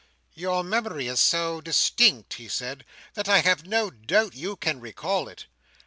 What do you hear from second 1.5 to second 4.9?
distinct," he said, "that I have no doubt you can